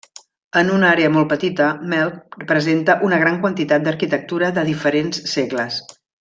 [0.59, 5.79] En una àrea molt petita, Melk presenta una gran quantitat d'arquitectura de diferents segles.